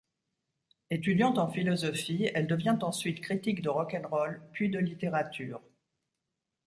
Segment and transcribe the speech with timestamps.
[0.89, 5.61] Étudiante en philosophie, elle devient ensuite critique de rock 'n' roll, puis de littérature.